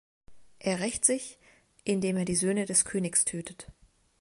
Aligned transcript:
Er 0.57 0.79
rächt 0.79 1.05
sich, 1.05 1.37
indem 1.83 2.17
er 2.17 2.25
die 2.25 2.35
Söhne 2.35 2.65
des 2.65 2.85
Königs 2.85 3.23
tötet. 3.23 3.67